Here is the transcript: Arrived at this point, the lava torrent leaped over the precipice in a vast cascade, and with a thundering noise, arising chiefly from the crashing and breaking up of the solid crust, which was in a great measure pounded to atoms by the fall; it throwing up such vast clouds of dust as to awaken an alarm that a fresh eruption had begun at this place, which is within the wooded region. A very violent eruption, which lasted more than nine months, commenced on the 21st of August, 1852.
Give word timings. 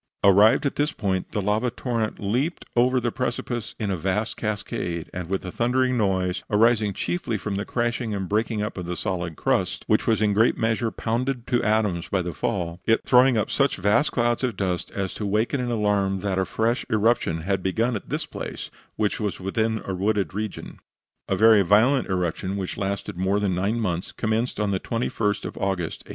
Arrived 0.23 0.65
at 0.65 0.77
this 0.77 0.91
point, 0.91 1.31
the 1.31 1.43
lava 1.43 1.69
torrent 1.69 2.17
leaped 2.19 2.65
over 2.75 2.99
the 2.99 3.11
precipice 3.11 3.75
in 3.79 3.91
a 3.91 3.95
vast 3.97 4.35
cascade, 4.35 5.11
and 5.13 5.29
with 5.29 5.45
a 5.45 5.51
thundering 5.51 5.95
noise, 5.95 6.43
arising 6.49 6.91
chiefly 6.91 7.37
from 7.37 7.53
the 7.53 7.65
crashing 7.65 8.11
and 8.15 8.27
breaking 8.27 8.63
up 8.63 8.79
of 8.79 8.87
the 8.87 8.97
solid 8.97 9.35
crust, 9.35 9.83
which 9.85 10.07
was 10.07 10.19
in 10.19 10.31
a 10.31 10.33
great 10.33 10.57
measure 10.57 10.89
pounded 10.89 11.45
to 11.45 11.61
atoms 11.63 12.07
by 12.07 12.19
the 12.23 12.33
fall; 12.33 12.81
it 12.85 13.01
throwing 13.05 13.37
up 13.37 13.51
such 13.51 13.77
vast 13.77 14.11
clouds 14.11 14.43
of 14.43 14.57
dust 14.57 14.89
as 14.89 15.13
to 15.13 15.21
awaken 15.23 15.61
an 15.61 15.69
alarm 15.69 16.21
that 16.21 16.39
a 16.39 16.45
fresh 16.45 16.83
eruption 16.89 17.41
had 17.41 17.61
begun 17.61 17.95
at 17.95 18.09
this 18.09 18.25
place, 18.25 18.71
which 18.95 19.21
is 19.21 19.39
within 19.39 19.83
the 19.85 19.93
wooded 19.93 20.33
region. 20.33 20.79
A 21.27 21.35
very 21.37 21.61
violent 21.61 22.07
eruption, 22.07 22.57
which 22.57 22.75
lasted 22.75 23.17
more 23.19 23.39
than 23.39 23.53
nine 23.53 23.79
months, 23.79 24.11
commenced 24.11 24.59
on 24.59 24.71
the 24.71 24.79
21st 24.79 25.45
of 25.45 25.57
August, 25.57 26.05
1852. 26.05 26.09